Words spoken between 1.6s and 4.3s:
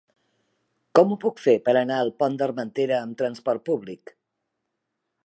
per anar al Pont d'Armentera amb trasport públic?